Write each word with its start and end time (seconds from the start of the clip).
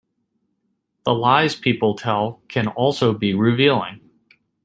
The 1.05 1.13
lies 1.13 1.55
people 1.55 1.93
tell 1.93 2.41
can 2.47 2.65
also 2.67 3.13
be 3.13 3.35
revealing. 3.35 4.09